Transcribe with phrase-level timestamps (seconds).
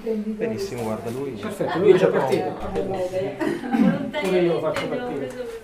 [0.00, 0.46] imprenditore.
[0.48, 1.30] Benissimo, guarda lui.
[1.32, 2.52] Perfetto, lui è già partito.
[4.10, 5.26] Pure io lo faccio partire.
[5.26, 5.58] pure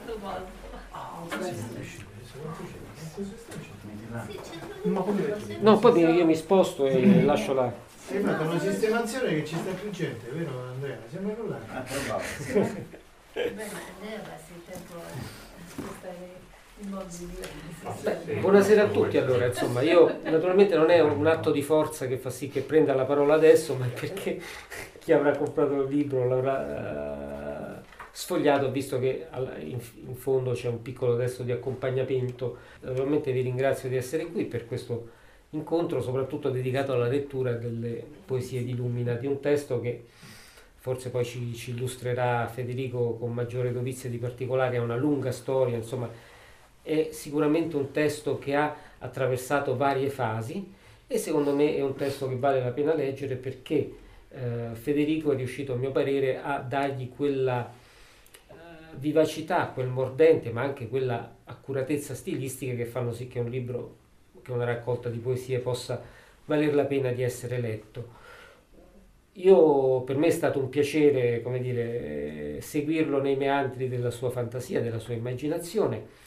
[5.60, 7.72] No, poi io mi sposto e lascio là.
[7.96, 10.98] Fatto una sistemazione che ci sta più gente, vero Andrea?
[11.10, 11.58] Siamo là.
[11.66, 11.80] Beh,
[13.32, 13.62] ma
[13.98, 15.00] Andrea passa il tempo a
[15.66, 16.14] spostare.
[16.14, 16.45] Beh,
[18.40, 22.28] buonasera a tutti allora, insomma, io naturalmente non è un atto di forza che fa
[22.28, 24.38] sì che prenda la parola adesso, ma è perché
[25.00, 29.26] chi avrà comprato il libro l'avrà eh, sfogliato, visto che
[29.60, 32.58] in, in fondo c'è un piccolo testo di accompagnamento.
[32.80, 35.08] Naturalmente vi ringrazio di essere qui per questo
[35.50, 40.04] incontro, soprattutto dedicato alla lettura delle poesie di Lumina, di un testo che
[40.76, 45.74] forse poi ci, ci illustrerà Federico con maggiore dovizia di particolari, ha una lunga storia,
[45.74, 46.34] insomma
[46.86, 50.72] è sicuramente un testo che ha attraversato varie fasi
[51.08, 53.92] e secondo me è un testo che vale la pena leggere perché
[54.28, 57.68] eh, Federico è riuscito a mio parere a dargli quella
[58.48, 58.54] eh,
[58.98, 63.96] vivacità, quel mordente ma anche quella accuratezza stilistica che fanno sì che un libro,
[64.42, 66.00] che una raccolta di poesie possa
[66.44, 68.24] valer la pena di essere letto.
[69.32, 74.80] Io, per me è stato un piacere, dire, eh, seguirlo nei meandri della sua fantasia,
[74.80, 76.24] della sua immaginazione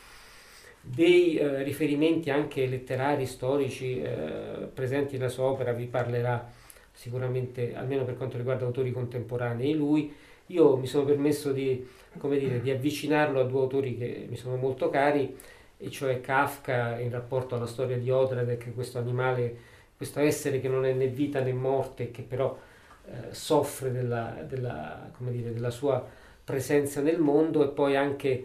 [0.91, 6.49] dei eh, riferimenti anche letterari, storici eh, presenti nella sua opera, vi parlerà
[6.91, 10.11] sicuramente, almeno per quanto riguarda autori contemporanei, lui.
[10.47, 11.87] Io mi sono permesso di,
[12.21, 15.37] dire, di avvicinarlo a due autori che mi sono molto cari,
[15.77, 19.55] e cioè Kafka in rapporto alla storia di Odradek, questo animale,
[19.95, 22.57] questo essere che non è né vita né morte, che però
[23.05, 26.03] eh, soffre della, della, dire, della sua
[26.43, 28.43] presenza nel mondo, e poi anche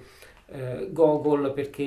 [0.54, 1.82] eh, Gogol perché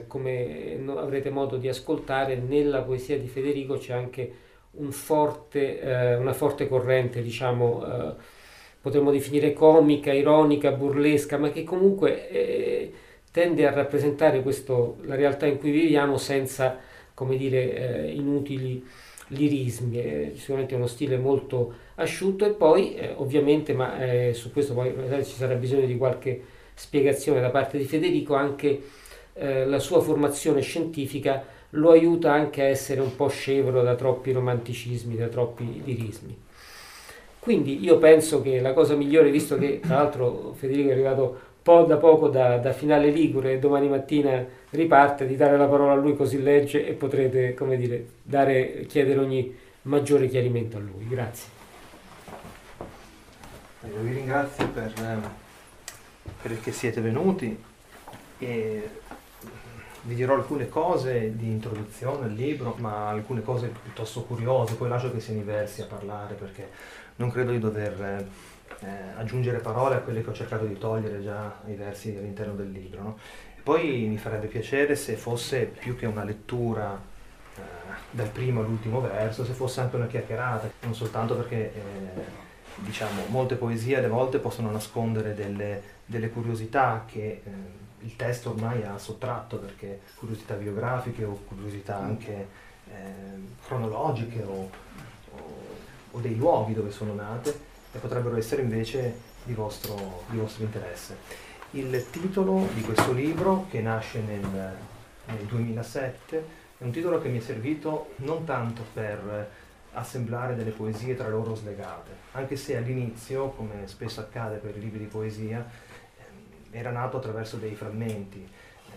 [0.00, 4.32] eh, come avrete modo di ascoltare nella poesia di Federico c'è anche
[4.72, 8.14] un forte, eh, una forte corrente diciamo eh,
[8.80, 12.92] potremmo definire comica, ironica, burlesca ma che comunque eh,
[13.30, 16.78] tende a rappresentare questo, la realtà in cui viviamo senza
[17.12, 18.82] come dire eh, inutili
[19.28, 19.98] lirismi.
[19.98, 23.96] È sicuramente uno stile molto asciutto e poi ovviamente ma
[24.32, 28.82] su questo poi ci sarà bisogno di qualche spiegazione da parte di Federico, anche
[29.34, 34.32] eh, la sua formazione scientifica lo aiuta anche a essere un po' scevro da troppi
[34.32, 36.36] romanticismi, da troppi lirismi.
[37.38, 41.84] Quindi io penso che la cosa migliore, visto che tra l'altro Federico è arrivato po'
[41.84, 45.94] da poco da, da finale Ligure e domani mattina riparte, di dare la parola a
[45.94, 51.06] lui così legge e potrete, come dire, dare, chiedere ogni maggiore chiarimento a lui.
[51.06, 51.50] Grazie.
[53.94, 55.30] Io vi ringrazio per, ehm,
[56.40, 57.62] perché siete venuti
[58.38, 58.90] e
[60.04, 65.12] vi dirò alcune cose di introduzione al libro, ma alcune cose piuttosto curiose, poi lascio
[65.12, 66.70] che siano i versi a parlare perché
[67.16, 68.26] non credo di dover
[68.80, 72.70] eh, aggiungere parole a quelle che ho cercato di togliere già ai versi all'interno del
[72.70, 73.02] libro.
[73.02, 73.18] no?
[73.62, 77.00] Poi mi farebbe piacere se fosse più che una lettura
[77.54, 77.60] eh,
[78.10, 83.54] dal primo all'ultimo verso, se fosse anche una chiacchierata, non soltanto perché eh, diciamo, molte
[83.56, 87.50] poesie alle volte possono nascondere delle, delle curiosità che eh,
[88.00, 92.48] il testo ormai ha sottratto, perché curiosità biografiche o curiosità anche
[92.88, 92.92] eh,
[93.64, 94.70] cronologiche o,
[95.36, 95.60] o-
[96.10, 97.58] o dei luoghi dove sono nate
[97.92, 101.16] e potrebbero essere invece di vostro, di vostro interesse.
[101.72, 104.40] Il titolo di questo libro, che nasce nel,
[105.26, 109.50] nel 2007, è un titolo che mi è servito non tanto per
[109.94, 115.00] assemblare delle poesie tra loro slegate, anche se all'inizio, come spesso accade per i libri
[115.00, 118.46] di poesia, ehm, era nato attraverso dei frammenti.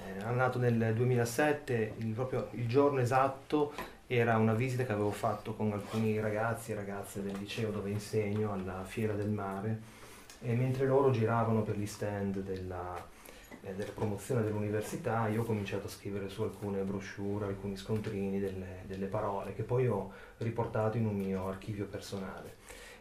[0.06, 3.74] Eh, Era nato nel 2007, il, proprio il giorno esatto
[4.08, 8.54] era una visita che avevo fatto con alcuni ragazzi e ragazze del liceo dove insegno
[8.54, 9.80] alla Fiera del Mare
[10.42, 13.04] e mentre loro giravano per gli stand della,
[13.74, 19.08] della promozione dell'università io ho cominciato a scrivere su alcune brochure, alcuni scontrini, delle, delle
[19.08, 22.58] parole che poi ho riportato in un mio archivio personale.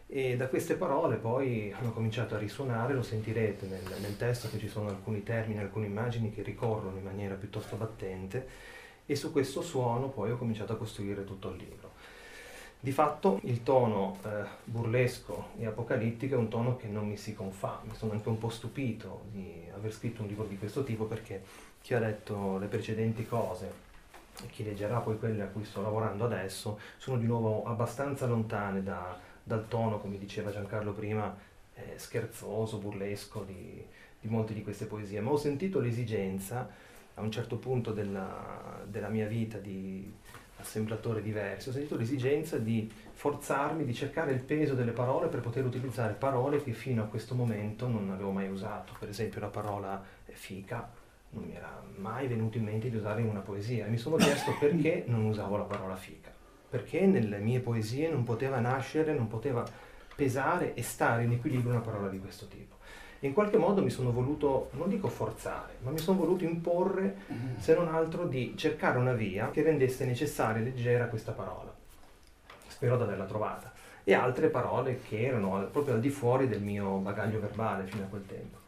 [0.06, 4.58] E da queste parole poi hanno cominciato a risuonare, lo sentirete nel, nel testo che
[4.58, 8.46] ci sono alcuni termini, alcune immagini che ricorrono in maniera piuttosto battente
[9.06, 11.93] e su questo suono poi ho cominciato a costruire tutto il libro.
[12.84, 17.34] Di fatto il tono eh, burlesco e apocalittico è un tono che non mi si
[17.34, 21.04] confà, mi sono anche un po' stupito di aver scritto un libro di questo tipo
[21.06, 21.42] perché
[21.80, 23.72] chi ha letto le precedenti cose
[24.42, 28.82] e chi leggerà poi quelle a cui sto lavorando adesso sono di nuovo abbastanza lontane
[28.82, 31.34] da- dal tono, come diceva Giancarlo prima,
[31.76, 33.82] eh, scherzoso, burlesco di,
[34.20, 36.68] di molte di queste poesie, ma ho sentito l'esigenza
[37.14, 40.12] a un certo punto della, della mia vita di
[40.64, 45.64] assemblatore diversi, ho sentito l'esigenza di forzarmi, di cercare il peso delle parole per poter
[45.64, 48.94] utilizzare parole che fino a questo momento non avevo mai usato.
[48.98, 50.02] Per esempio la parola
[50.32, 50.90] fica
[51.30, 53.86] non mi era mai venuto in mente di usare in una poesia.
[53.86, 56.32] Mi sono chiesto perché non usavo la parola fica,
[56.68, 59.64] perché nelle mie poesie non poteva nascere, non poteva
[60.14, 62.76] pesare e stare in equilibrio una parola di questo tipo.
[63.24, 67.16] In qualche modo mi sono voluto, non dico forzare, ma mi sono voluto imporre,
[67.56, 71.74] se non altro, di cercare una via che rendesse necessaria e leggera questa parola.
[72.66, 73.72] Spero di averla trovata.
[74.04, 78.08] E altre parole che erano proprio al di fuori del mio bagaglio verbale fino a
[78.08, 78.58] quel tempo.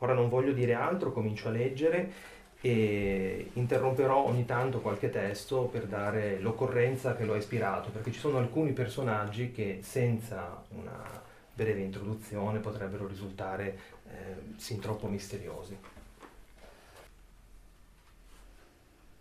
[0.00, 2.12] Ora non voglio dire altro, comincio a leggere
[2.60, 8.18] e interromperò ogni tanto qualche testo per dare l'occorrenza che lo ha ispirato, perché ci
[8.18, 11.26] sono alcuni personaggi che senza una
[11.58, 15.76] breve introduzione potrebbero risultare eh, sin troppo misteriosi.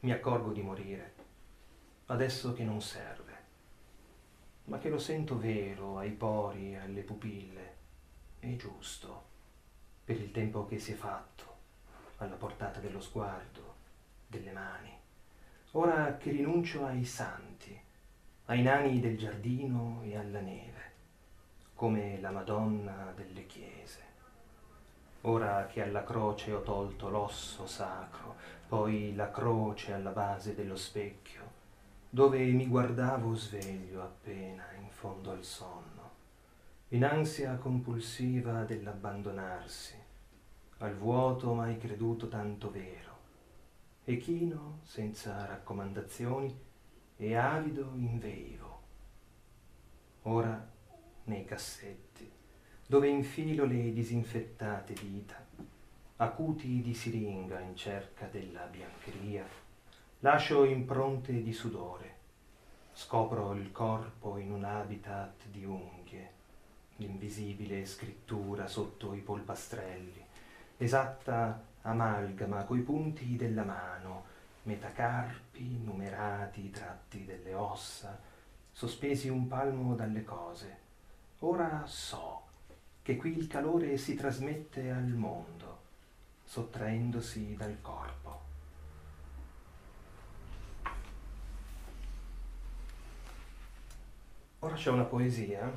[0.02, 1.14] Mi accorgo di morire,
[2.06, 3.34] adesso che non serve,
[4.66, 7.76] ma che lo sento vero ai pori alle pupille,
[8.38, 9.24] è giusto,
[10.06, 11.56] per il tempo che si è fatto,
[12.18, 13.74] alla portata dello sguardo,
[14.28, 14.96] delle mani.
[15.72, 17.76] Ora che rinuncio ai santi,
[18.46, 20.87] ai nani del giardino e alla neve
[21.78, 24.02] come la Madonna delle chiese.
[25.22, 28.34] Ora che alla croce ho tolto l'osso sacro,
[28.68, 31.52] poi la croce alla base dello specchio,
[32.10, 36.10] dove mi guardavo sveglio appena in fondo al sonno,
[36.90, 39.94] in ansia compulsiva dell'abbandonarsi,
[40.80, 43.18] al vuoto mai creduto tanto vero,
[44.04, 46.60] e chino senza raccomandazioni
[47.18, 48.82] e avido inveivo.
[50.24, 50.76] Ora
[51.28, 52.30] nei cassetti,
[52.86, 55.46] dove infilo le disinfettate dita,
[56.18, 59.46] acuti di siringa in cerca della biancheria,
[60.20, 62.16] lascio impronte di sudore,
[62.94, 66.32] scopro il corpo in un habitat di unghie,
[66.98, 70.26] l'invisibile scrittura sotto i polpastrelli,
[70.78, 78.20] esatta amalgama coi punti della mano, metacarpi numerati tratti delle ossa,
[78.72, 80.86] sospesi un palmo dalle cose,
[81.42, 82.46] Ora so
[83.04, 85.82] che qui il calore si trasmette al mondo,
[86.44, 88.42] sottraendosi dal corpo.
[94.60, 95.72] Ora c'è una poesia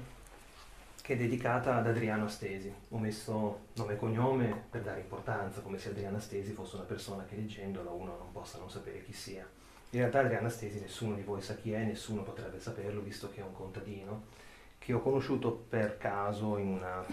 [1.02, 2.72] che è dedicata ad Adriano Stesi.
[2.88, 7.26] Ho messo nome e cognome per dare importanza, come se Adriano Stesi fosse una persona
[7.26, 9.46] che leggendola uno non possa non sapere chi sia.
[9.90, 13.40] In realtà Adriano Stesi nessuno di voi sa chi è, nessuno potrebbe saperlo visto che
[13.40, 14.48] è un contadino
[14.80, 17.04] che ho conosciuto per caso in una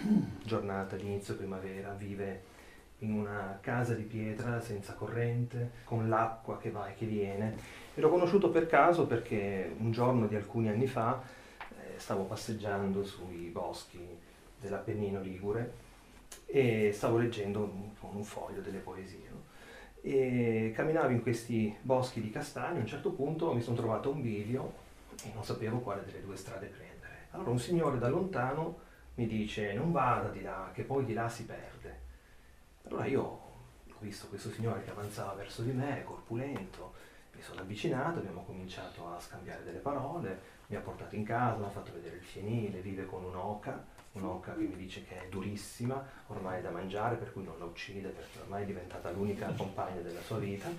[0.42, 2.56] giornata di inizio primavera, vive
[3.00, 7.58] in una casa di pietra senza corrente, con l'acqua che va e che viene.
[7.94, 11.22] E l'ho conosciuto per caso perché un giorno di alcuni anni fa
[11.60, 14.18] eh, stavo passeggiando sui boschi
[14.62, 15.86] dell'Appennino Ligure
[16.46, 17.70] e stavo leggendo
[18.00, 19.28] con un foglio delle poesie.
[19.30, 19.44] No?
[20.02, 24.22] E camminavo in questi boschi di castagni, a un certo punto mi sono trovato un
[24.22, 24.86] bivio
[25.26, 26.87] e non sapevo quale delle due strade prendere
[27.38, 28.80] allora un signore da lontano
[29.16, 32.06] mi dice non vada di là, che poi di là si perde.
[32.88, 36.94] Allora io ho visto questo signore che avanzava verso di me, corpulento,
[37.34, 41.66] mi sono avvicinato, abbiamo cominciato a scambiare delle parole, mi ha portato in casa, mi
[41.66, 46.04] ha fatto vedere il fienile, vive con un'oca, un'oca che mi dice che è durissima,
[46.28, 50.02] ormai è da mangiare, per cui non la uccide perché ormai è diventata l'unica compagna
[50.02, 50.70] della sua vita.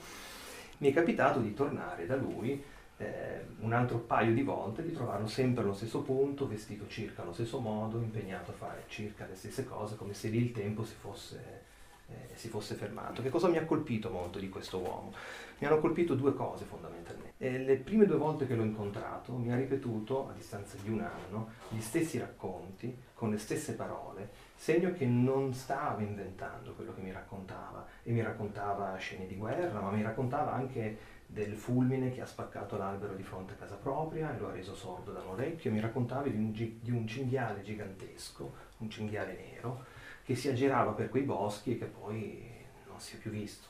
[0.79, 2.63] Mi è capitato di tornare da lui
[2.99, 7.33] eh, un altro paio di volte di trovarlo sempre allo stesso punto, vestito circa allo
[7.33, 10.95] stesso modo, impegnato a fare circa le stesse cose, come se lì il tempo si
[10.99, 11.63] fosse,
[12.09, 13.23] eh, si fosse fermato.
[13.23, 15.13] Che cosa mi ha colpito molto di questo uomo?
[15.59, 17.35] Mi hanno colpito due cose fondamentalmente.
[17.39, 21.01] Eh, le prime due volte che l'ho incontrato mi ha ripetuto, a distanza di un
[21.01, 27.01] anno, gli stessi racconti, con le stesse parole, segno che non stava inventando quello che
[27.01, 32.23] mi raccontava, e mi raccontava scene di guerra, ma mi raccontava anche del fulmine che
[32.23, 35.33] ha spaccato l'albero di fronte a casa propria e lo ha reso sordo da un
[35.33, 35.71] orecchio.
[35.71, 39.85] Mi raccontavi di un, di un cinghiale gigantesco, un cinghiale nero,
[40.25, 42.43] che si aggirava per quei boschi e che poi
[42.87, 43.69] non si è più visto.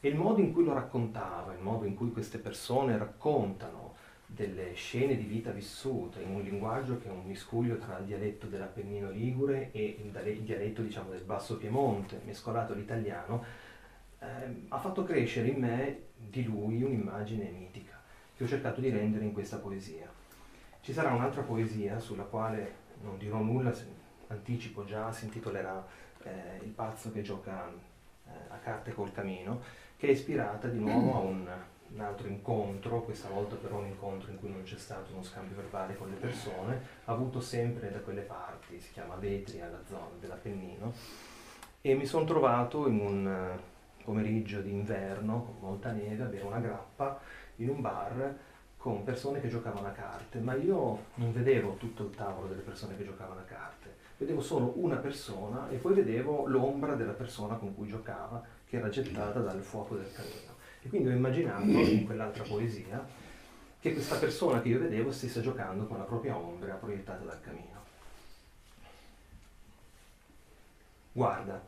[0.00, 3.94] E il modo in cui lo raccontava, il modo in cui queste persone raccontano
[4.26, 8.48] delle scene di vita vissute in un linguaggio che è un miscuglio tra il dialetto
[8.48, 13.44] dell'Appennino Ligure e il dialetto diciamo, del Basso Piemonte, mescolato all'italiano,
[14.18, 18.00] eh, ha fatto crescere in me di lui un'immagine mitica
[18.36, 20.08] che ho cercato di rendere in questa poesia.
[20.80, 23.72] Ci sarà un'altra poesia sulla quale non dirò nulla,
[24.28, 25.86] anticipo già, si intitolerà
[26.22, 29.60] eh, Il pazzo che gioca eh, a carte col camino,
[29.96, 31.48] che è ispirata di nuovo a un
[31.92, 35.56] un altro incontro, questa volta però un incontro in cui non c'è stato uno scambio
[35.56, 40.92] verbale con le persone, avuto sempre da quelle parti, si chiama Vetria, la zona dell'Appennino,
[41.80, 43.58] e mi sono trovato in un
[44.06, 47.20] pomeriggio d'inverno con molta neve a bere una grappa
[47.56, 48.36] in un bar
[48.76, 52.96] con persone che giocavano a carte, ma io non vedevo tutto il tavolo delle persone
[52.96, 57.74] che giocavano a carte, vedevo solo una persona e poi vedevo l'ombra della persona con
[57.74, 60.54] cui giocava che era gettata dal fuoco del camino.
[60.82, 63.04] E quindi ho immaginato in quell'altra poesia
[63.80, 67.82] che questa persona che io vedevo stesse giocando con la propria ombra proiettata dal camino.
[71.10, 71.60] Guarda,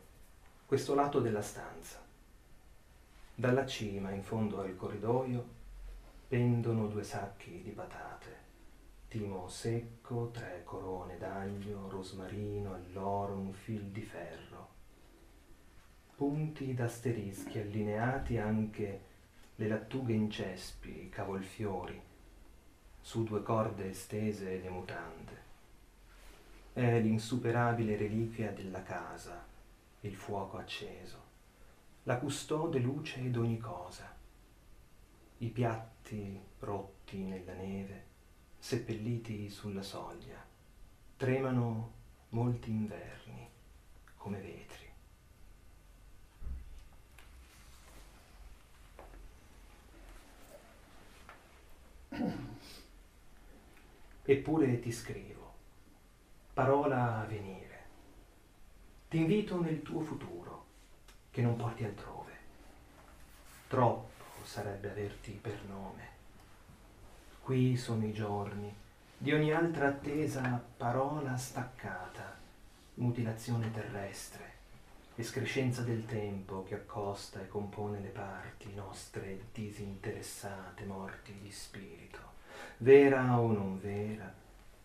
[0.67, 2.08] questo lato della stanza.
[3.41, 5.47] Dalla cima, in fondo al corridoio,
[6.27, 8.37] pendono due sacchi di patate,
[9.07, 14.69] timo secco, tre corone d'aglio, rosmarino, alloro, un fil di ferro.
[16.17, 19.03] Punti d'asterischi allineati anche
[19.55, 22.03] le lattughe in cespi, i cavolfiori,
[23.01, 25.43] su due corde estese le mutande.
[26.73, 29.47] È l'insuperabile reliquia della casa,
[30.01, 31.28] il fuoco acceso,
[32.09, 34.17] la custode luce d'ogni cosa,
[35.41, 38.07] i piatti rotti nella neve,
[38.59, 40.43] seppelliti sulla soglia,
[41.19, 41.93] tremano
[42.31, 43.51] molti inverni
[44.17, 44.87] come vetri.
[54.23, 55.53] Eppure ti scrivo,
[56.55, 57.87] parola a venire.
[59.11, 60.58] Ti invito nel tuo futuro,
[61.39, 62.33] che non porti altrove.
[63.69, 66.09] Troppo sarebbe averti per nome.
[67.41, 68.75] Qui sono i giorni
[69.17, 72.37] di ogni altra attesa parola staccata,
[72.95, 74.53] mutilazione terrestre,
[75.15, 82.19] escrescenza del tempo che accosta e compone le parti nostre disinteressate, morti di spirito.
[82.79, 84.29] Vera o non vera,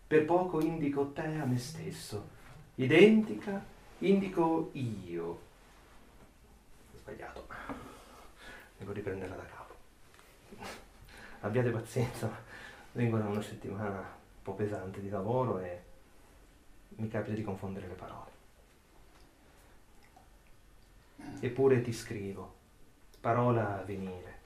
[0.05, 2.27] per poco indico te a me stesso,
[2.75, 3.59] identica
[3.97, 5.49] indico io.
[7.03, 7.45] Sbagliato,
[8.77, 9.75] devo riprenderla da capo.
[11.41, 12.31] Abbiate pazienza,
[12.93, 15.83] vengo da una settimana un po' pesante di lavoro e
[16.95, 18.31] mi capita di confondere le parole.
[21.41, 22.53] Eppure ti scrivo,
[23.19, 24.39] parola a venire.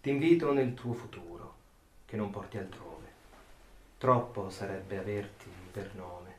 [0.00, 1.56] Ti invito nel tuo futuro,
[2.06, 3.06] che non porti altrove.
[3.98, 6.38] Troppo sarebbe averti per nome.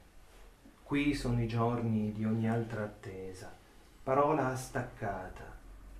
[0.81, 3.59] Qui sono i giorni di ogni altra attesa,
[4.03, 5.43] parola staccata,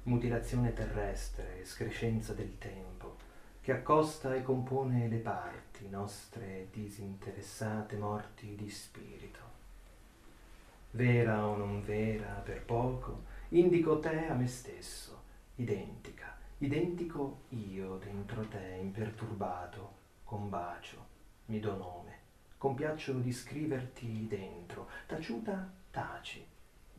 [0.04, 3.18] mutilazione terrestre, escrescenza del tempo,
[3.62, 9.40] che accosta e compone le parti nostre disinteressate morti di spirito.
[10.92, 15.22] Vera o non vera, per poco, indico te a me stesso,
[15.58, 21.06] identica, identico io dentro te, imperturbato, con bacio,
[21.46, 22.18] mi do nome,
[22.58, 26.44] compiaccio di scriverti dentro, taciuta taci,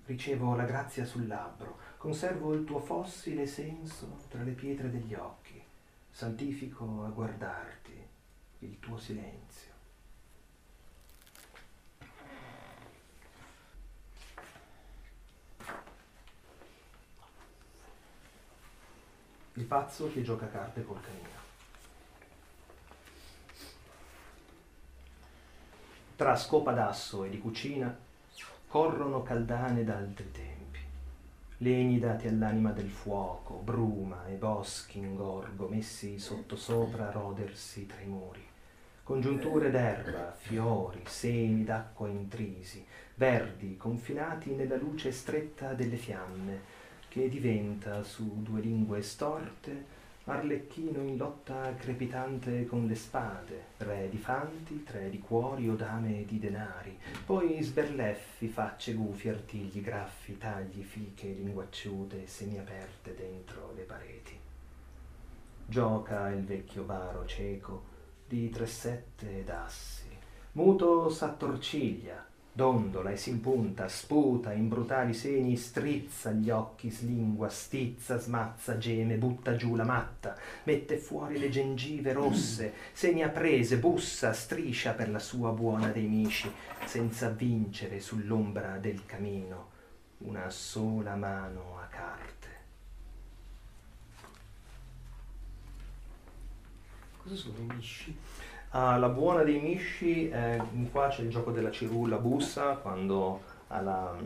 [0.07, 5.63] ricevo la grazia sul labbro, conservo il tuo fossile senso tra le pietre degli occhi,
[6.11, 8.07] santifico a guardarti
[8.61, 9.71] il tuo silenzio.
[19.55, 21.41] Il pazzo che gioca a carte col canino.
[26.17, 28.02] Tra scopa d'asso e di cucina
[28.73, 30.79] corrono caldane d'altri tempi,
[31.59, 38.07] legni dati all'anima del fuoco, bruma e boschi ingorgo messi sottosopra a rodersi tra i
[38.07, 38.41] muri,
[39.03, 42.83] congiunture d'erba, fiori, semi d'acqua intrisi,
[43.17, 46.61] verdi confinati nella luce stretta delle fiamme,
[47.09, 49.85] che diventa su due lingue storte
[50.25, 56.25] Arlecchino in lotta crepitante con le spade, re di fanti, tre di cuori o dame
[56.25, 64.39] di denari, poi sberleffi, facce gufi, artigli, graffi, tagli, fiche, linguacciute, semiaperte dentro le pareti.
[65.67, 67.83] Gioca il vecchio baro cieco
[68.29, 70.07] di tre sette ed assi,
[70.53, 78.77] muto s'attorciglia, dondola e s'impunta, sputa in brutali segni, strizza gli occhi, slingua, stizza, smazza,
[78.77, 85.11] geme, butta giù la matta, mette fuori le gengive rosse, segna prese, bussa, striscia per
[85.11, 86.51] la sua buona dei misci,
[86.85, 89.71] senza vincere sull'ombra del camino
[90.19, 92.49] una sola mano a carte.
[97.23, 98.17] Cosa sono i misci?
[98.75, 100.59] Ah, la buona dei misci, eh,
[100.91, 104.17] qua c'è il gioco della cirulla bussa, quando alla,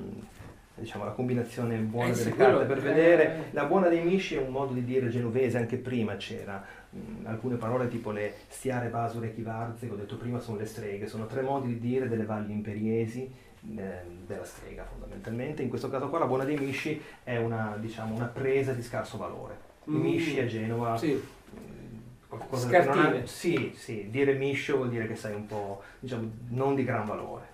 [0.76, 3.24] diciamo, la combinazione buona Eh delle quello- carte per vedere.
[3.36, 3.40] eh.
[3.50, 7.56] La buona dei misci è un modo di dire genovese, anche prima c'era mh, alcune
[7.56, 11.42] parole tipo le stiare, basure, chivarze, che ho detto prima sono le streghe, sono tre
[11.42, 13.22] modi di dire delle valli imperiesi
[13.76, 13.82] eh,
[14.26, 15.62] della strega fondamentalmente.
[15.62, 19.16] In questo caso qua la buona dei misci è una, diciamo, una presa di scarso
[19.18, 19.58] valore.
[19.86, 20.00] I Mm.
[20.00, 21.20] misci a Genova Sì,
[22.28, 23.22] qualcosa che non Scartine.
[23.22, 27.06] ha- sì, sì, dire miscio vuol dire che sei un po', diciamo, non di gran
[27.06, 27.48] valore.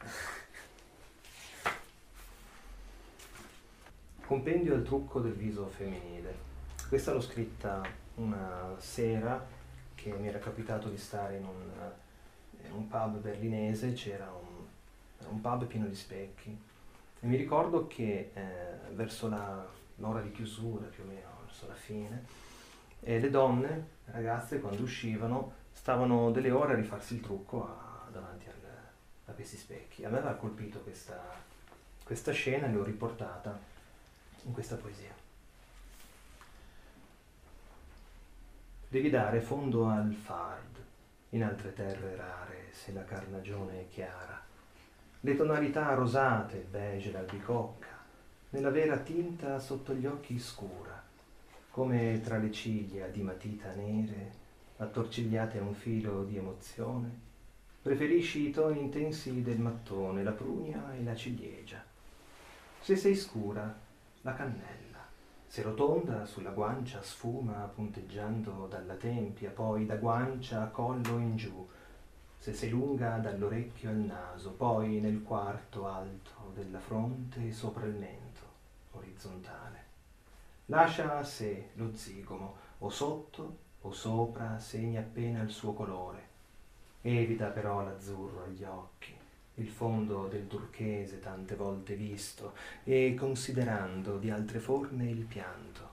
[4.24, 6.50] Compendio al trucco del viso femminile.
[6.88, 7.82] Questa l'ho scritta
[8.16, 9.44] una sera
[9.94, 11.90] che mi era capitato di stare in un,
[12.66, 16.50] in un pub berlinese, c'era un, un pub pieno di specchi
[17.20, 18.42] e mi ricordo che eh,
[18.94, 22.24] verso la- l'ora di chiusura, più o meno verso la fine,
[23.00, 28.46] e le donne, ragazze, quando uscivano, stavano delle ore a rifarsi il trucco a- davanti
[28.48, 28.52] al-
[29.26, 30.04] a questi specchi.
[30.04, 31.20] A me aveva colpito questa,
[32.04, 33.58] questa scena e l'ho riportata
[34.44, 35.12] in questa poesia.
[38.88, 40.76] Devi dare fondo al fard,
[41.30, 44.38] in altre terre rare, se la carnagione è chiara.
[45.20, 47.88] Le tonalità rosate, beige d'albicocca,
[48.50, 51.01] nella vera tinta sotto gli occhi scura,
[51.72, 54.30] come tra le ciglia di matita nere,
[54.76, 57.10] attorcigliate a un filo di emozione,
[57.80, 61.82] preferisci i toni intensi del mattone, la prugna e la ciliegia.
[62.78, 63.74] Se sei scura,
[64.20, 65.00] la cannella.
[65.46, 71.66] Se rotonda, sulla guancia sfuma punteggiando dalla tempia, poi da guancia a collo in giù.
[72.36, 77.94] Se sei lunga dall'orecchio al naso, poi nel quarto alto della fronte e sopra il
[77.94, 78.40] mento,
[78.90, 79.81] orizzontale.
[80.72, 86.28] Lascia a sé lo zigomo, o sotto o sopra segna appena il suo colore.
[87.02, 89.14] Evita però l'azzurro agli occhi,
[89.56, 95.90] il fondo del turchese tante volte visto, e considerando di altre forme il pianto.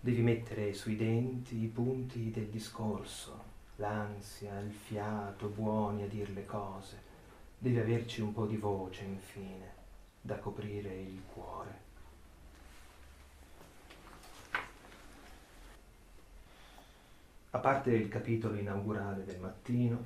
[0.00, 3.44] Devi mettere sui denti i punti del discorso,
[3.76, 6.98] l'ansia, il fiato, buoni a dir le cose.
[7.58, 9.70] Devi averci un po' di voce, infine,
[10.18, 11.90] da coprire il cuore.
[17.54, 20.02] A parte il capitolo inaugurale del mattino,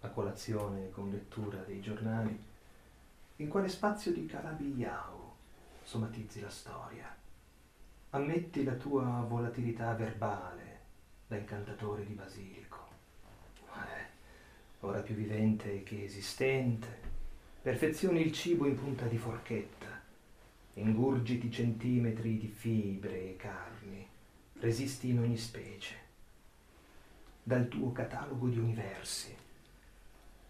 [0.00, 2.34] la colazione con lettura dei giornali,
[3.36, 5.34] in quale spazio di Calabigliao
[5.82, 7.14] somatizzi la storia?
[8.10, 10.80] Ammetti la tua volatilità verbale
[11.26, 12.78] da incantatore di basilico.
[13.74, 14.06] Eh,
[14.80, 16.88] ora più vivente che esistente,
[17.60, 20.00] perfezioni il cibo in punta di forchetta,
[20.72, 24.08] ingurgiti centimetri di fibre e carni,
[24.60, 26.01] resisti in ogni specie.
[27.44, 29.36] Dal tuo catalogo di universi,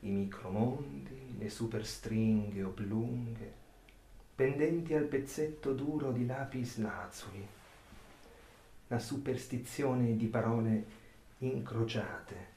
[0.01, 3.53] i micromondi, le superstringhe oblunghe,
[4.35, 7.47] pendenti al pezzetto duro di lapis lazuli,
[8.89, 10.85] la superstizione di parole
[11.39, 12.51] incrociate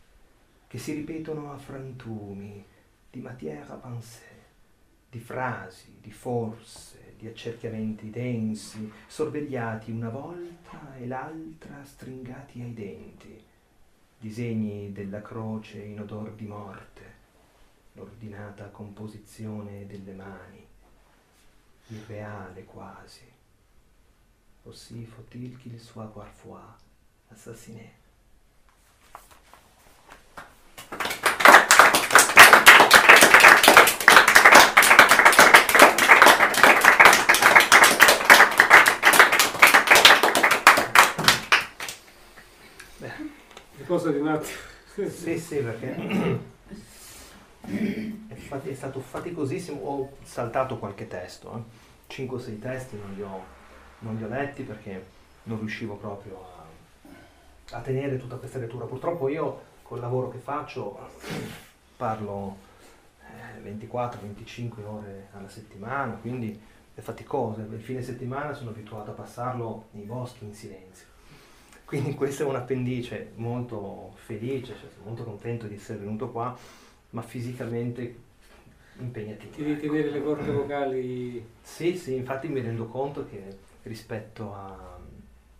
[0.67, 2.61] che si ripetono a frantumi
[3.09, 4.43] di matière penser,
[5.09, 13.41] di frasi, di forse, di accerchiamenti densi, sorvegliati una volta e l'altra stringati ai denti,
[14.17, 17.13] disegni della croce in odor di morte,
[17.93, 20.65] l'ordinata composizione delle mani,
[21.87, 23.31] irreale quasi.
[24.63, 26.75] Aussi faut-il qu'il soit parfois
[27.29, 28.03] assassiné.
[43.85, 44.73] Riposo di un attimo.
[45.09, 45.95] Sì, sì, perché
[48.27, 49.81] è, fati- è stato faticosissimo.
[49.81, 51.65] Ho saltato qualche testo,
[52.07, 53.43] 5 o 6 testi non li, ho,
[53.99, 55.05] non li ho letti perché
[55.43, 58.85] non riuscivo proprio a, a tenere tutta questa lettura.
[58.85, 60.97] Purtroppo io col lavoro che faccio
[61.95, 62.57] parlo
[63.21, 66.59] eh, 24-25 ore alla settimana, quindi
[66.95, 67.61] è faticoso.
[67.61, 71.14] Il fine settimana sono abituato a passarlo nei boschi in silenzio.
[71.85, 76.57] Quindi questa è un'appendice molto felice, cioè sono molto contento di essere venuto qua,
[77.11, 78.23] ma fisicamente
[78.97, 79.53] impegnativo.
[79.53, 81.45] Ti devi tenere le corde vocali.
[81.61, 84.97] Sì, sì, infatti mi rendo conto che rispetto a,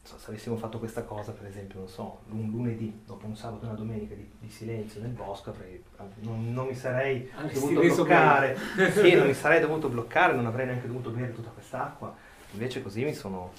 [0.02, 3.66] so, se avessimo fatto questa cosa, per esempio, non so, un lunedì, dopo un sabato
[3.66, 5.84] e una domenica di, di silenzio nel bosco, avrei,
[6.22, 8.58] non, non mi sarei Avresti dovuto bloccare,
[8.94, 12.16] sì, non mi sarei dovuto bloccare, non avrei neanche dovuto bere tutta quest'acqua,
[12.52, 13.52] invece così mi sono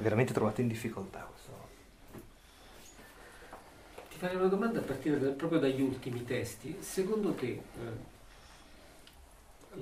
[0.00, 1.35] veramente trovato in difficoltà.
[4.16, 6.74] Ti farei una domanda a partire da- proprio dagli ultimi testi.
[6.80, 7.60] Secondo te eh,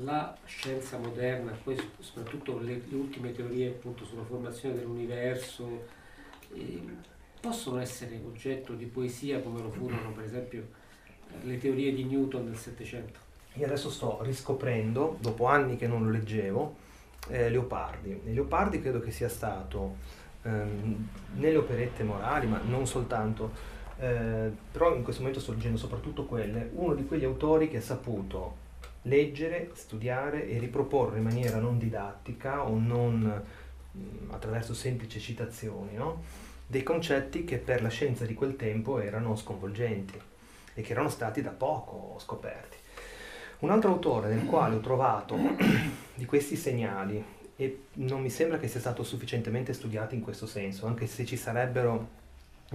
[0.02, 5.86] la scienza moderna, poi soprattutto le, le ultime teorie appunto sulla formazione dell'universo,
[6.52, 6.82] eh,
[7.40, 10.66] possono essere oggetto di poesia come lo furono per esempio
[11.30, 13.20] eh, le teorie di Newton del Settecento?
[13.52, 16.74] Io adesso sto riscoprendo, dopo anni che non lo leggevo,
[17.28, 18.20] eh, Leopardi.
[18.24, 19.94] E Leopardi credo che sia stato
[20.42, 26.24] ehm, nelle operette morali, ma non soltanto, eh, però in questo momento sto leggendo soprattutto
[26.24, 28.62] quelle, uno di quegli autori che ha saputo
[29.02, 33.42] leggere, studiare e riproporre in maniera non didattica o non
[33.90, 36.22] mh, mm, attraverso semplici citazioni, no?
[36.66, 40.18] dei concetti che per la scienza di quel tempo erano sconvolgenti
[40.74, 42.76] e che erano stati da poco scoperti.
[43.60, 45.36] Un altro autore nel quale ho trovato
[46.14, 47.22] di questi segnali
[47.56, 51.36] e non mi sembra che sia stato sufficientemente studiato in questo senso, anche se ci
[51.36, 52.22] sarebbero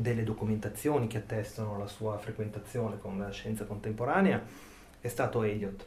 [0.02, 4.42] delle documentazioni che attestano la sua frequentazione con la scienza contemporanea,
[5.02, 5.86] è stato Eliot.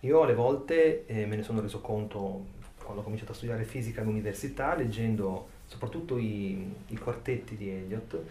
[0.00, 4.00] Io alle volte eh, me ne sono reso conto quando ho cominciato a studiare fisica
[4.00, 8.22] all'università, leggendo soprattutto i, i quartetti di Eliot,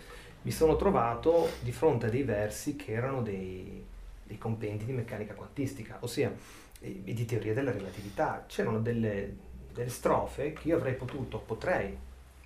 [0.42, 3.84] mi sono trovato di fronte a dei versi che erano dei,
[4.24, 6.34] dei compendi di meccanica quantistica, ossia
[6.80, 8.46] di teoria della relatività.
[8.48, 9.36] C'erano delle,
[9.74, 11.96] delle strofe che io avrei potuto, potrei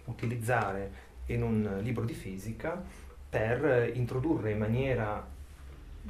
[0.06, 2.82] utilizzare in un libro di fisica
[3.30, 5.26] per introdurre in maniera,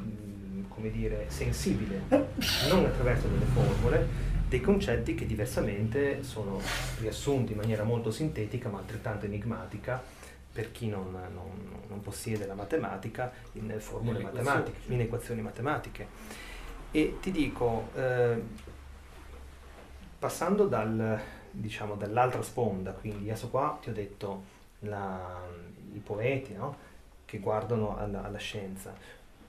[0.02, 2.02] mm, come dire, sensibile,
[2.70, 6.60] non attraverso delle formule, dei concetti che diversamente sono
[7.00, 10.04] riassunti in maniera molto sintetica ma altrettanto enigmatica
[10.52, 11.52] per chi non, non,
[11.88, 16.08] non possiede la matematica in formule in matematiche, in equazioni matematiche.
[16.92, 18.42] E ti dico, eh,
[20.20, 21.20] passando dal,
[21.52, 24.51] diciamo, dall'altra sponda, quindi adesso qua ti ho detto
[24.82, 25.42] la,
[25.94, 26.76] i poeti no?
[27.26, 28.94] che guardano alla, alla, scienza,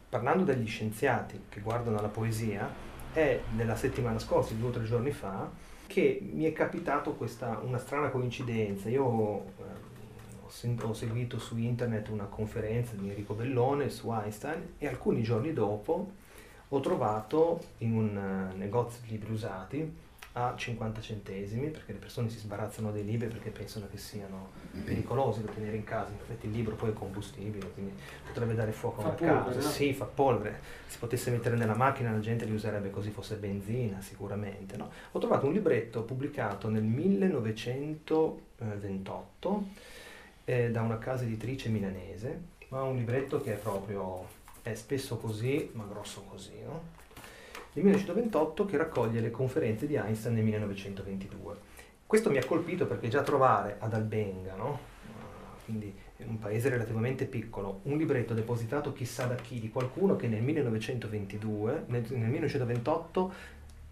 [0.08, 2.68] parlando degli scienziati che guardano alla poesia,
[3.12, 5.50] è nella settimana scorsa, due o tre giorni fa,
[5.86, 8.88] che mi è capitato questa, una strana coincidenza.
[8.88, 15.22] Io eh, ho seguito su internet una conferenza di Enrico Bellone su Einstein e alcuni
[15.22, 16.20] giorni dopo
[16.68, 19.96] ho trovato in un uh, negozio di libri usati
[20.34, 24.52] a 50 centesimi perché le persone si sbarazzano dei libri perché pensano che siano
[24.84, 26.08] pericolosi da tenere in casa.
[26.10, 27.92] In effetti il libro poi è combustibile, quindi
[28.24, 29.54] potrebbe dare fuoco a casa.
[29.54, 29.60] No?
[29.60, 30.60] Sì, fa polvere.
[30.86, 34.78] Se potesse mettere nella macchina la gente li userebbe così fosse benzina, sicuramente.
[34.78, 34.90] No?
[35.12, 39.66] Ho trovato un libretto pubblicato nel 1928
[40.44, 44.26] eh, da una casa editrice milanese, ma un libretto che è proprio
[44.62, 47.00] è spesso così, ma grosso così, no?
[47.74, 51.56] Del 1928 che raccoglie le conferenze di Einstein nel 1922.
[52.06, 54.78] Questo mi ha colpito perché già trovare ad Albenga, no?
[55.06, 60.16] Uh, quindi in un paese relativamente piccolo, un libretto depositato chissà da chi, di qualcuno
[60.16, 63.32] che nel 1922, nel, nel 1928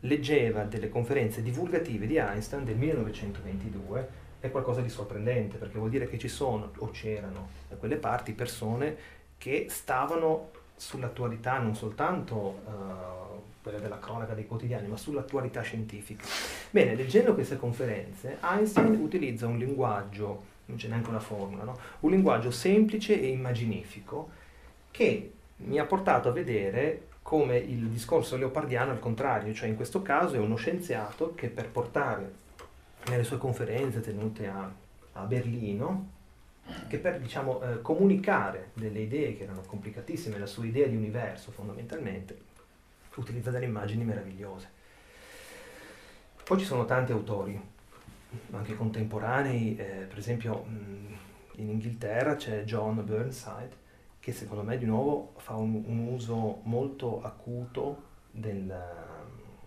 [0.00, 4.08] leggeva delle conferenze divulgative di Einstein del 1922
[4.40, 8.32] è qualcosa di sorprendente perché vuol dire che ci sono o c'erano da quelle parti
[8.32, 8.94] persone
[9.38, 16.24] che stavano sull'attualità, non soltanto uh, quella della cronaca dei quotidiani, ma sull'attualità scientifica.
[16.70, 21.78] Bene, leggendo queste conferenze, Einstein utilizza un linguaggio, non c'è neanche una formula, no?
[22.00, 24.30] un linguaggio semplice e immaginifico
[24.90, 30.02] che mi ha portato a vedere come il discorso leopardiano al contrario, cioè in questo
[30.02, 32.38] caso è uno scienziato che per portare
[33.08, 34.70] nelle sue conferenze tenute a,
[35.12, 36.18] a Berlino
[36.88, 41.50] che per diciamo, eh, comunicare delle idee che erano complicatissime, la sua idea di universo
[41.50, 42.36] fondamentalmente,
[43.20, 44.78] utilizza delle immagini meravigliose.
[46.44, 47.60] Poi ci sono tanti autori,
[48.50, 51.16] anche contemporanei, eh, per esempio mh,
[51.56, 53.78] in Inghilterra c'è John Burnside,
[54.18, 58.74] che secondo me di nuovo fa un, un uso molto acuto del,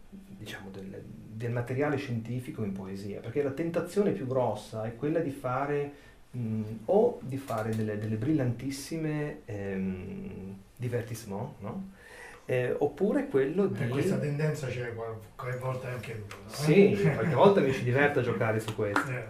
[0.09, 5.31] diciamo, del, del materiale scientifico in poesia, perché la tentazione più grossa è quella di
[5.31, 5.93] fare
[6.31, 12.01] mh, o di fare delle, delle brillantissime ehm, divertissement, no?
[12.45, 13.83] Eh, oppure quello di...
[13.83, 16.27] Eh, questa tendenza c'è qualche volta anche lui.
[16.43, 16.49] No?
[16.49, 19.09] Sì, qualche volta mi ci diverto a giocare su questo.
[19.09, 19.25] Eh,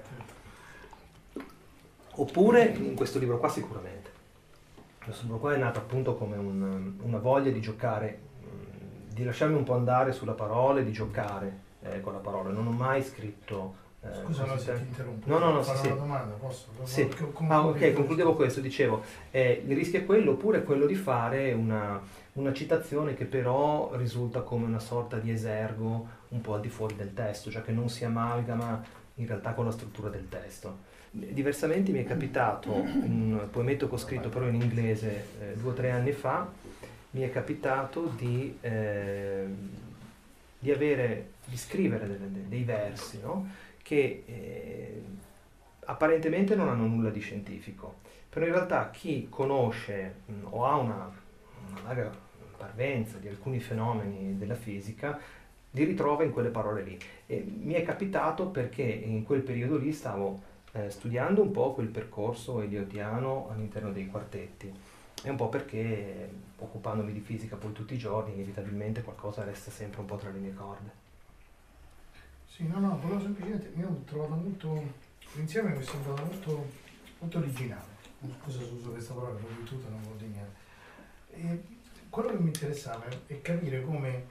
[2.16, 4.10] oppure in questo libro qua sicuramente.
[5.04, 8.20] Questo libro qua è nato appunto come un, una voglia di giocare,
[9.10, 12.50] di lasciarmi un po' andare sulla parola e di giocare eh, con la parola.
[12.50, 15.30] Non ho mai scritto eh, Scusa, no, se ti interrompo.
[15.30, 16.68] No, no, no, Farò sì, una domanda, posso?
[16.84, 17.10] Sì.
[17.48, 22.02] Ah, ok, concludevo questo, dicevo, eh, il rischio è quello, oppure quello di fare una,
[22.34, 26.96] una, citazione che però risulta come una sorta di esergo un po' al di fuori
[26.96, 28.84] del testo, cioè che non si amalgama
[29.16, 30.92] in realtà con la struttura del testo.
[31.12, 35.74] Diversamente mi è capitato, un poemetto che ho scritto però in inglese eh, due o
[35.74, 36.50] tre anni fa,
[37.12, 38.58] mi è capitato di...
[38.62, 39.46] Eh,
[40.64, 43.50] di, avere, di scrivere delle, dei versi no?
[43.82, 45.04] che eh,
[45.86, 47.96] apparentemente non hanno nulla di scientifico,
[48.30, 51.12] però in realtà chi conosce mh, o ha una,
[51.70, 52.12] una vaga
[52.64, 55.20] parvenza di alcuni fenomeni della fisica
[55.72, 56.98] li ritrova in quelle parole lì.
[57.26, 61.88] E mi è capitato perché in quel periodo lì stavo eh, studiando un po' quel
[61.88, 64.72] percorso eliotiano all'interno dei quartetti
[65.24, 70.02] e un po' perché occupandomi di fisica poi tutti i giorni inevitabilmente qualcosa resta sempre
[70.02, 71.02] un po' tra le mie corde.
[72.48, 74.82] Sì, no, no, volevo semplicemente, mi ho trovato molto,
[75.34, 76.68] l'insieme mi è sembrato molto,
[77.20, 77.92] molto originale.
[78.42, 80.62] Scusa se uso questa parola, l'ho ripetuta, non vuol dire niente.
[81.32, 81.73] E
[82.14, 84.26] quello che mi interessava è capire come,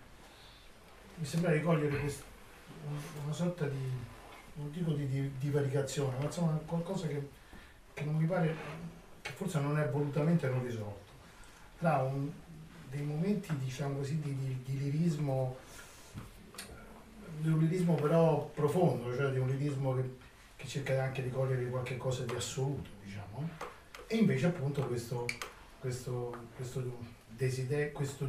[1.16, 2.22] mi sembra di cogliere quest-
[3.24, 3.90] una sorta di,
[4.54, 5.60] non dico di, di ma
[6.20, 7.28] insomma qualcosa che,
[7.92, 8.54] che non mi pare,
[9.20, 11.10] che forse non è volutamente non risolto,
[11.80, 12.30] tra un,
[12.88, 15.56] dei momenti, diciamo così, di, di, di lirismo
[17.40, 20.18] di un lirismo però profondo, cioè di un lirismo che,
[20.54, 23.48] che cerca anche di cogliere qualche cosa di assoluto, diciamo,
[24.06, 25.26] e invece appunto questo,
[25.80, 28.28] questo, questo desiderio, questo,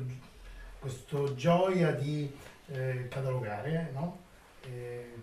[0.79, 2.31] questo gioia di
[2.67, 4.19] eh, catalogare, no?
[4.65, 5.13] E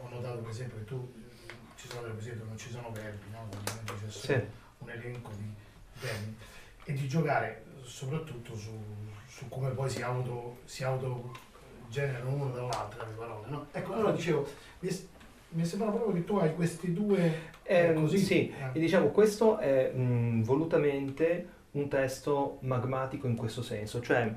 [0.00, 1.12] ho notato per esempio che tu
[1.76, 3.48] ci sono delle cose non ci sono verbi, no?
[3.64, 4.46] Quando c'è solo Sì.
[4.78, 5.52] un elenco di
[6.00, 6.36] verbi
[6.84, 8.70] e di giocare soprattutto su,
[9.26, 11.32] su come poi si auto, si auto
[11.88, 13.66] generano uno dall'altra le parole, no?
[13.72, 14.46] Ecco, allora dicevo,
[14.80, 18.18] mi, sembra proprio che tu hai questi due Eh, così.
[18.18, 18.70] sì, eh.
[18.72, 24.32] e diciamo questo è mh, volutamente un testo magmatico in questo senso, cioè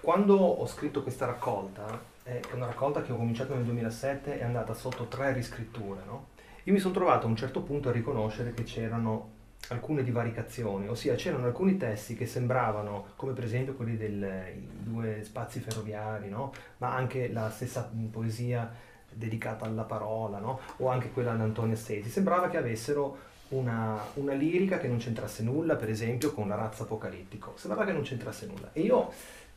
[0.00, 4.44] quando ho scritto questa raccolta, eh, è una raccolta che ho cominciato nel 2007 è
[4.44, 6.26] andata sotto tre riscritture, no?
[6.64, 9.34] Io mi sono trovato a un certo punto a riconoscere che c'erano
[9.68, 15.60] alcune divaricazioni, ossia c'erano alcuni testi che sembravano, come per esempio quelli dei due spazi
[15.60, 16.52] ferroviari, no?
[16.78, 18.70] ma anche la stessa mh, poesia
[19.12, 20.60] dedicata alla parola, no?
[20.78, 23.16] o anche quella di Antonio Stesi, sembrava che avessero
[23.48, 27.92] una, una lirica che non c'entrasse nulla, per esempio con la razza apocalittico, sembrava che
[27.92, 28.70] non c'entrasse nulla.
[28.72, 29.10] E io,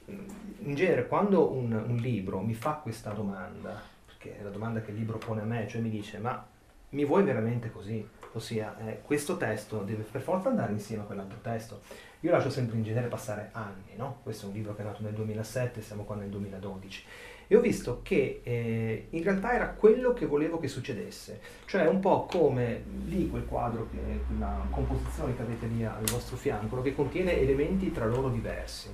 [0.06, 0.14] mh,
[0.60, 4.92] in genere, quando un, un libro mi fa questa domanda, perché è la domanda che
[4.92, 6.46] il libro pone a me, cioè mi dice, ma
[6.90, 8.08] mi vuoi veramente così?
[8.34, 11.82] Ossia, eh, questo testo deve per forza andare insieme a quell'altro testo.
[12.22, 14.20] Io lascio sempre in genere passare anni, no?
[14.24, 17.06] Questo è un libro che è nato nel 2007, siamo qua nel 2012.
[17.52, 21.42] E ho visto che eh, in realtà era quello che volevo che succedesse.
[21.66, 26.38] Cioè un po' come lì quel quadro, che, quella composizione che avete lì al vostro
[26.38, 28.90] fianco, che contiene elementi tra loro diversi.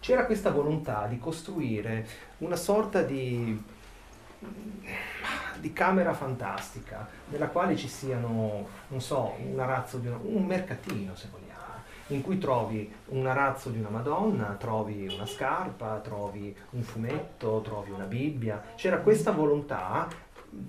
[0.00, 2.06] C'era questa volontà di costruire
[2.38, 3.76] una sorta di
[5.60, 9.84] di camera fantastica, nella quale ci siano, non so, una,
[10.22, 11.77] un mercatino se vogliamo,
[12.08, 17.90] in cui trovi un arazzo di una Madonna, trovi una scarpa, trovi un fumetto, trovi
[17.90, 18.62] una Bibbia.
[18.76, 20.08] C'era questa volontà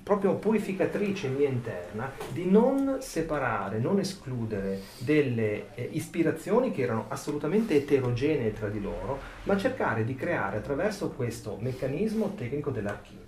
[0.03, 7.75] proprio purificatrice mia interna di non separare, non escludere delle eh, ispirazioni che erano assolutamente
[7.75, 13.27] eterogenee tra di loro, ma cercare di creare attraverso questo meccanismo tecnico dell'archivio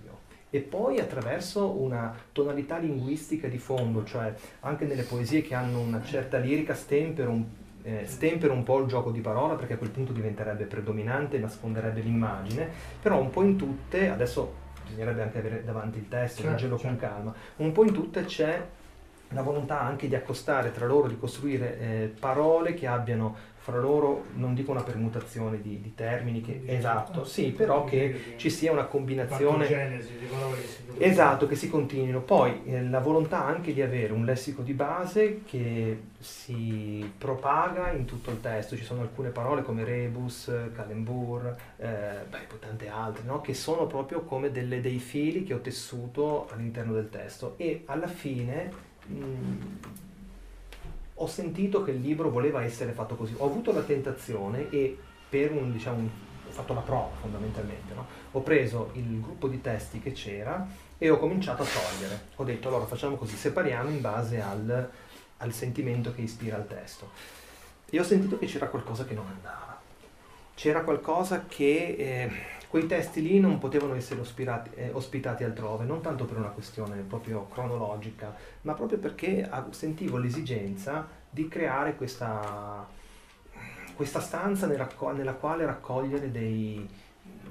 [0.54, 6.02] e poi attraverso una tonalità linguistica di fondo, cioè anche nelle poesie che hanno una
[6.02, 7.44] certa lirica stempero un,
[7.82, 12.00] eh, stempero un po' il gioco di parola perché a quel punto diventerebbe predominante, nasconderebbe
[12.00, 12.68] l'immagine,
[13.00, 16.96] però un po' in tutte, adesso bisognerebbe anche avere davanti il testo, Certo, leggerlo certo.
[16.98, 18.62] con calma, un po' in tutte c'è
[19.34, 24.24] la volontà anche di accostare tra loro, di costruire eh, parole che abbiano fra loro,
[24.34, 28.86] non dico una permutazione di, di termini, che, esatto, sì, però che ci sia una
[28.86, 29.66] combinazione...
[30.98, 32.20] Esatto, che si continuino.
[32.22, 38.04] Poi eh, la volontà anche di avere un lessico di base che si propaga in
[38.04, 38.76] tutto il testo.
[38.76, 41.86] Ci sono alcune parole come rebus, calembour, eh,
[42.28, 43.40] beh, tante altre, no?
[43.40, 47.54] che sono proprio come delle- dei fili che ho tessuto all'interno del testo.
[47.58, 48.70] E alla fine
[49.06, 49.22] mh,
[51.14, 53.34] ho sentito che il libro voleva essere fatto così.
[53.38, 54.98] Ho avuto la tentazione e
[55.28, 56.10] per un, diciamo, un-
[56.48, 58.06] ho fatto la prova fondamentalmente, no?
[58.32, 60.66] ho preso il gruppo di testi che c'era
[60.98, 62.26] e ho cominciato a togliere.
[62.36, 64.90] Ho detto allora facciamo così, separiamo in base al,
[65.38, 67.10] al sentimento che ispira il testo.
[67.88, 69.71] E ho sentito che c'era qualcosa che non andava.
[70.54, 72.30] C'era qualcosa che eh,
[72.68, 77.02] quei testi lì non potevano essere ospirati- eh, ospitati altrove, non tanto per una questione
[77.02, 82.86] proprio cronologica, ma proprio perché ah, sentivo l'esigenza di creare questa,
[83.94, 86.88] questa stanza nella, nella quale raccogliere dei,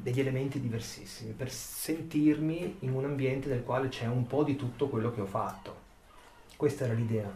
[0.02, 4.88] degli elementi diversissimi, per sentirmi in un ambiente nel quale c'è un po' di tutto
[4.88, 5.76] quello che ho fatto.
[6.56, 7.30] Questa era l'idea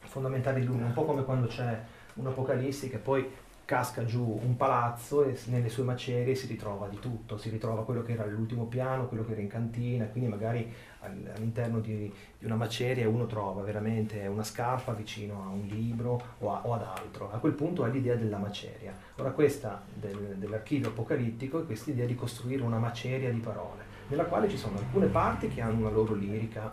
[0.00, 1.82] fondamentale di lui, un po' come quando c'è
[2.14, 3.28] un'apocalissi che poi
[3.66, 8.02] casca giù un palazzo e nelle sue macerie si ritrova di tutto, si ritrova quello
[8.02, 12.54] che era l'ultimo piano, quello che era in cantina, quindi magari all'interno di, di una
[12.54, 17.28] maceria uno trova veramente una scarpa vicino a un libro o, a, o ad altro.
[17.32, 18.94] A quel punto ha l'idea della maceria.
[19.16, 24.26] Ora questa del, dell'archivio apocalittico è questa idea di costruire una maceria di parole, nella
[24.26, 26.72] quale ci sono alcune parti che hanno una loro lirica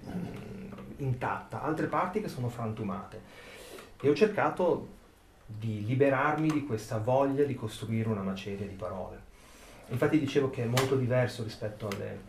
[0.00, 0.10] mh,
[0.96, 3.20] intatta, altre parti che sono frantumate.
[4.00, 5.00] E ho cercato
[5.58, 9.30] di liberarmi di questa voglia di costruire una maceria di parole.
[9.88, 12.20] Infatti dicevo che è molto diverso rispetto alle,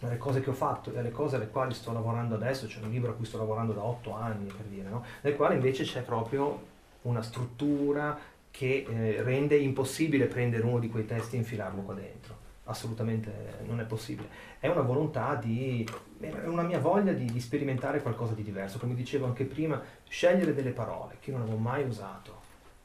[0.00, 2.90] alle cose che ho fatto e alle cose alle quali sto lavorando adesso, c'è un
[2.90, 5.04] libro a cui sto lavorando da otto anni per dire, no?
[5.22, 6.70] nel quale invece c'è proprio
[7.02, 8.16] una struttura
[8.50, 12.40] che eh, rende impossibile prendere uno di quei testi e infilarlo qua dentro.
[12.64, 13.32] Assolutamente
[13.66, 14.28] non è possibile.
[14.60, 15.84] È una volontà di.
[16.20, 18.78] è una mia voglia di, di sperimentare qualcosa di diverso.
[18.78, 22.41] Come dicevo anche prima, scegliere delle parole che non avevo mai usato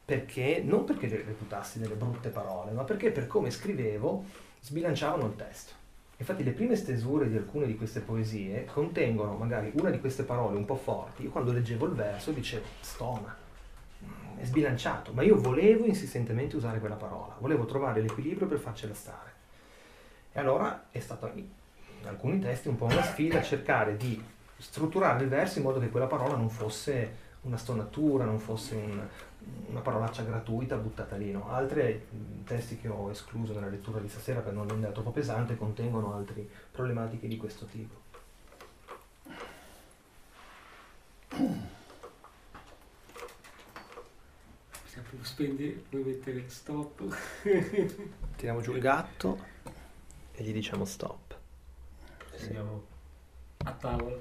[0.07, 4.23] perché non perché reputassi delle brutte parole, ma perché per come scrivevo
[4.61, 5.73] sbilanciavano il testo.
[6.15, 10.55] Infatti le prime stesure di alcune di queste poesie contengono magari una di queste parole
[10.55, 13.35] un po' forti, io quando leggevo il verso dicevo stona,
[14.37, 19.33] è sbilanciato, ma io volevo insistentemente usare quella parola, volevo trovare l'equilibrio per farcela stare.
[20.31, 21.49] E allora è stata in
[22.05, 24.23] alcuni testi un po' una sfida cercare di
[24.55, 29.07] strutturare il verso in modo che quella parola non fosse una stonatura, non fosse un,
[29.67, 31.31] una parolaccia gratuita buttata lì.
[31.31, 31.49] No?
[31.49, 32.05] Altri
[32.45, 36.47] testi che ho escluso nella lettura di stasera per non rendere troppo pesante contengono altre
[36.71, 38.05] problematiche di questo tipo.
[44.81, 47.03] Possiamo spendere, puoi mettere stop.
[48.35, 49.55] Tiriamo giù il gatto
[50.31, 51.37] e gli diciamo stop.
[52.35, 52.83] Siamo
[53.57, 54.17] a tavola.